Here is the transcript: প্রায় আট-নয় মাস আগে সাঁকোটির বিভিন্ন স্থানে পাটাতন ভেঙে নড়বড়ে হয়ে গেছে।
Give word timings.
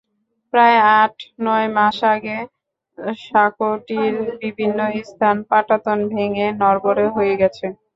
প্রায় 0.53 0.77
আট-নয় 0.95 1.67
মাস 1.75 1.97
আগে 2.13 2.37
সাঁকোটির 3.23 4.13
বিভিন্ন 4.41 4.79
স্থানে 5.09 5.41
পাটাতন 5.49 5.99
ভেঙে 6.11 6.47
নড়বড়ে 6.61 7.05
হয়ে 7.15 7.33
গেছে। 7.41 7.65